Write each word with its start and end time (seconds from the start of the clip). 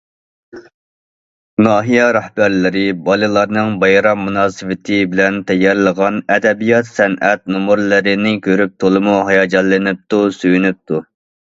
ناھىيە 1.65 2.07
رەھبەرلىرى 2.17 2.81
بالىلارنىڭ 3.09 3.75
بايرام 3.83 4.23
مۇناسىۋىتى 4.29 4.97
بىلەن 5.11 5.37
تەييارلىغان 5.51 6.17
ئەدەبىيات- 6.37 6.89
سەنئەت 6.95 7.45
نومۇرلىرىنى 7.57 8.33
كۆرۈپ، 8.49 8.75
تولىمۇ 8.85 9.19
ھاياجانلىنىپتۇ، 9.31 10.23
سۆيۈنۈپتۇ. 10.41 11.05